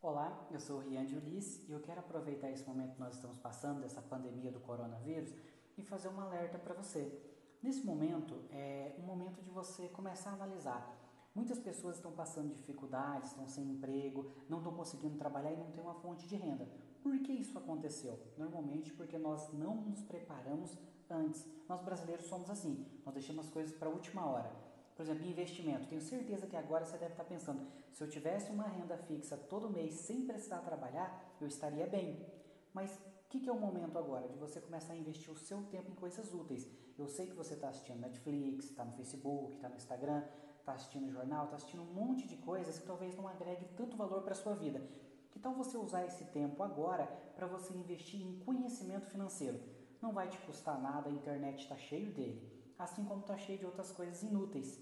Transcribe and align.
Olá, 0.00 0.46
eu 0.52 0.60
sou 0.60 0.78
Rian 0.78 1.04
de 1.04 1.16
Ulisses 1.16 1.68
e 1.68 1.72
eu 1.72 1.80
quero 1.80 1.98
aproveitar 1.98 2.48
esse 2.48 2.64
momento 2.64 2.94
que 2.94 3.00
nós 3.00 3.16
estamos 3.16 3.36
passando 3.38 3.80
dessa 3.80 4.00
pandemia 4.00 4.52
do 4.52 4.60
coronavírus 4.60 5.34
e 5.76 5.82
fazer 5.82 6.08
um 6.08 6.20
alerta 6.20 6.56
para 6.56 6.72
você. 6.72 7.20
Nesse 7.60 7.84
momento 7.84 8.44
é 8.52 8.94
um 8.96 9.02
momento 9.02 9.42
de 9.42 9.50
você 9.50 9.88
começar 9.88 10.30
a 10.30 10.34
analisar. 10.34 10.96
Muitas 11.34 11.58
pessoas 11.58 11.96
estão 11.96 12.12
passando 12.12 12.54
dificuldades, 12.54 13.32
estão 13.32 13.48
sem 13.48 13.72
emprego, 13.72 14.30
não 14.48 14.58
estão 14.58 14.72
conseguindo 14.72 15.18
trabalhar 15.18 15.50
e 15.52 15.56
não 15.56 15.72
têm 15.72 15.82
uma 15.82 15.94
fonte 15.94 16.28
de 16.28 16.36
renda. 16.36 16.68
Por 17.02 17.18
que 17.18 17.32
isso 17.32 17.58
aconteceu? 17.58 18.16
Normalmente 18.36 18.92
porque 18.92 19.18
nós 19.18 19.52
não 19.52 19.74
nos 19.82 20.00
preparamos 20.04 20.78
antes. 21.10 21.44
Nós 21.68 21.82
brasileiros 21.82 22.26
somos 22.26 22.48
assim, 22.48 22.86
nós 23.04 23.14
deixamos 23.14 23.46
as 23.46 23.50
coisas 23.50 23.76
para 23.76 23.88
a 23.88 23.92
última 23.92 24.24
hora. 24.24 24.52
Por 24.98 25.04
exemplo, 25.04 25.24
investimento. 25.28 25.86
Tenho 25.86 26.00
certeza 26.00 26.48
que 26.48 26.56
agora 26.56 26.84
você 26.84 26.98
deve 26.98 27.12
estar 27.12 27.22
pensando: 27.22 27.64
se 27.92 28.02
eu 28.02 28.10
tivesse 28.10 28.50
uma 28.50 28.66
renda 28.66 28.98
fixa 28.98 29.36
todo 29.36 29.70
mês 29.70 29.94
sem 29.94 30.26
precisar 30.26 30.58
trabalhar, 30.58 31.36
eu 31.40 31.46
estaria 31.46 31.86
bem. 31.86 32.26
Mas 32.74 32.96
o 32.96 33.28
que, 33.28 33.38
que, 33.38 33.48
é 33.48 33.52
o 33.52 33.60
momento 33.60 33.96
agora 33.96 34.28
de 34.28 34.36
você 34.36 34.60
começar 34.60 34.94
a 34.94 34.96
investir 34.96 35.32
o 35.32 35.38
seu 35.38 35.62
tempo 35.66 35.88
em 35.88 35.94
coisas 35.94 36.34
úteis? 36.34 36.66
Eu 36.98 37.06
sei 37.06 37.28
que 37.28 37.36
você 37.36 37.54
está 37.54 37.68
assistindo 37.68 38.00
Netflix, 38.00 38.64
está 38.70 38.84
no 38.84 38.90
Facebook, 38.90 39.54
está 39.54 39.68
no 39.68 39.76
Instagram, 39.76 40.24
está 40.58 40.72
assistindo 40.72 41.12
jornal, 41.12 41.44
está 41.44 41.54
assistindo 41.54 41.84
um 41.84 41.94
monte 41.94 42.26
de 42.26 42.36
coisas 42.38 42.76
que 42.80 42.84
talvez 42.84 43.14
não 43.16 43.28
agregue 43.28 43.66
tanto 43.76 43.96
valor 43.96 44.22
para 44.22 44.32
a 44.32 44.36
sua 44.36 44.56
vida. 44.56 44.82
Que 45.30 45.38
tal 45.38 45.54
você 45.54 45.78
usar 45.78 46.04
esse 46.06 46.24
tempo 46.24 46.60
agora 46.60 47.06
para 47.36 47.46
você 47.46 47.72
investir 47.72 48.20
em 48.20 48.40
conhecimento 48.40 49.06
financeiro? 49.06 49.60
Não 50.02 50.12
vai 50.12 50.28
te 50.28 50.38
custar 50.38 50.80
nada, 50.82 51.08
a 51.08 51.12
internet 51.12 51.62
está 51.62 51.76
cheio 51.76 52.10
dele 52.10 52.58
assim 52.78 53.04
como 53.04 53.20
está 53.20 53.36
cheio 53.36 53.58
de 53.58 53.66
outras 53.66 53.90
coisas 53.90 54.22
inúteis. 54.22 54.80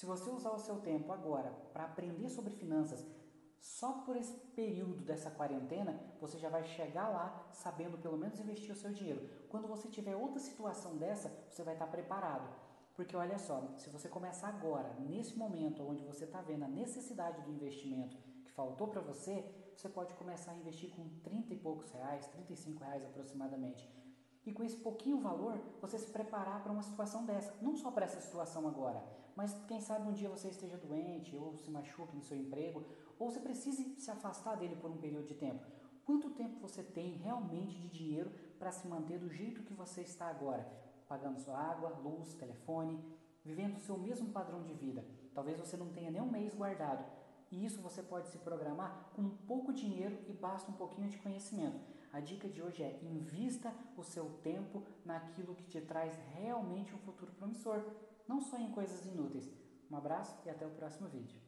Se 0.00 0.06
você 0.06 0.30
usar 0.30 0.52
o 0.52 0.58
seu 0.58 0.76
tempo 0.76 1.12
agora 1.12 1.52
para 1.74 1.84
aprender 1.84 2.30
sobre 2.30 2.54
finanças, 2.54 3.04
só 3.60 3.92
por 4.00 4.16
esse 4.16 4.32
período 4.56 5.04
dessa 5.04 5.30
quarentena, 5.30 6.00
você 6.18 6.38
já 6.38 6.48
vai 6.48 6.64
chegar 6.64 7.10
lá 7.10 7.46
sabendo 7.52 7.98
pelo 7.98 8.16
menos 8.16 8.40
investir 8.40 8.72
o 8.72 8.74
seu 8.74 8.90
dinheiro. 8.94 9.28
Quando 9.50 9.68
você 9.68 9.88
tiver 9.88 10.16
outra 10.16 10.40
situação 10.40 10.96
dessa, 10.96 11.30
você 11.50 11.62
vai 11.62 11.74
estar 11.74 11.86
preparado. 11.86 12.48
Porque 12.94 13.14
olha 13.14 13.38
só, 13.38 13.74
se 13.76 13.90
você 13.90 14.08
começar 14.08 14.48
agora, 14.48 14.90
nesse 15.00 15.36
momento 15.36 15.86
onde 15.86 16.02
você 16.02 16.24
está 16.24 16.40
vendo 16.40 16.64
a 16.64 16.68
necessidade 16.68 17.42
do 17.42 17.52
investimento 17.52 18.16
que 18.42 18.50
faltou 18.52 18.88
para 18.88 19.02
você, 19.02 19.44
você 19.76 19.90
pode 19.90 20.14
começar 20.14 20.52
a 20.52 20.56
investir 20.56 20.88
com 20.96 21.06
30 21.22 21.52
e 21.52 21.58
poucos 21.58 21.90
reais, 21.90 22.26
35 22.28 22.82
reais 22.82 23.04
aproximadamente 23.04 23.86
e 24.46 24.52
com 24.52 24.62
esse 24.62 24.76
pouquinho 24.76 25.20
valor 25.20 25.60
você 25.80 25.98
se 25.98 26.10
preparar 26.10 26.62
para 26.62 26.72
uma 26.72 26.82
situação 26.82 27.24
dessa. 27.24 27.54
Não 27.60 27.76
só 27.76 27.90
para 27.90 28.04
essa 28.04 28.20
situação 28.20 28.66
agora, 28.66 29.02
mas 29.36 29.54
quem 29.66 29.80
sabe 29.80 30.08
um 30.08 30.12
dia 30.12 30.28
você 30.28 30.48
esteja 30.48 30.76
doente 30.76 31.36
ou 31.36 31.56
se 31.56 31.70
machuque 31.70 32.16
no 32.16 32.22
seu 32.22 32.36
emprego 32.36 32.84
ou 33.18 33.30
você 33.30 33.40
precise 33.40 33.94
se 33.98 34.10
afastar 34.10 34.56
dele 34.56 34.76
por 34.76 34.90
um 34.90 34.96
período 34.96 35.26
de 35.26 35.34
tempo. 35.34 35.64
Quanto 36.04 36.30
tempo 36.30 36.58
você 36.58 36.82
tem 36.82 37.12
realmente 37.16 37.78
de 37.78 37.88
dinheiro 37.88 38.32
para 38.58 38.72
se 38.72 38.88
manter 38.88 39.18
do 39.18 39.28
jeito 39.28 39.62
que 39.62 39.74
você 39.74 40.00
está 40.00 40.26
agora? 40.26 40.66
Pagando 41.06 41.38
sua 41.38 41.58
água, 41.58 41.90
luz, 42.02 42.34
telefone, 42.34 43.04
vivendo 43.44 43.76
o 43.76 43.80
seu 43.80 43.98
mesmo 43.98 44.30
padrão 44.30 44.62
de 44.62 44.72
vida. 44.74 45.04
Talvez 45.34 45.58
você 45.58 45.76
não 45.76 45.90
tenha 45.90 46.10
nem 46.10 46.20
um 46.20 46.30
mês 46.30 46.54
guardado, 46.54 47.04
e 47.50 47.64
isso 47.64 47.80
você 47.80 48.02
pode 48.02 48.28
se 48.28 48.38
programar 48.38 49.10
com 49.14 49.28
pouco 49.28 49.72
dinheiro 49.72 50.18
e 50.28 50.32
basta 50.32 50.70
um 50.70 50.74
pouquinho 50.74 51.08
de 51.08 51.18
conhecimento. 51.18 51.80
A 52.12 52.18
dica 52.18 52.48
de 52.48 52.60
hoje 52.60 52.82
é 52.82 52.98
invista 53.02 53.72
o 53.96 54.02
seu 54.02 54.28
tempo 54.42 54.82
naquilo 55.04 55.54
que 55.54 55.64
te 55.64 55.80
traz 55.80 56.12
realmente 56.34 56.92
um 56.92 56.98
futuro 56.98 57.32
promissor, 57.32 57.84
não 58.26 58.40
só 58.40 58.58
em 58.58 58.72
coisas 58.72 59.06
inúteis. 59.06 59.48
Um 59.88 59.96
abraço 59.96 60.36
e 60.44 60.50
até 60.50 60.66
o 60.66 60.70
próximo 60.70 61.08
vídeo. 61.08 61.38